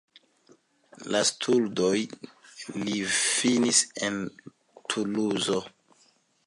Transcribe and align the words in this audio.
La 1.15 1.19
studojn 1.29 2.25
li 2.87 2.97
finis 3.19 3.83
en 4.09 4.21
Tuluzo. 4.91 5.65